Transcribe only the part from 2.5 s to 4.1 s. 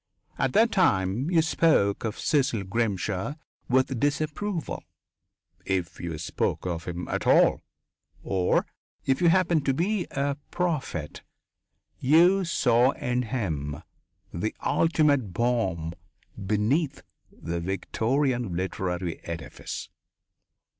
Grimshaw with